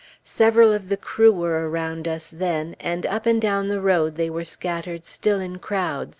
[0.23, 4.31] Several of the crew were around us then, and up and down the road they
[4.31, 6.09] were scattered still in crowds.